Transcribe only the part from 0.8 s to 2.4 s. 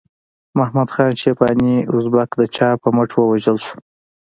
خان شیباني ازبک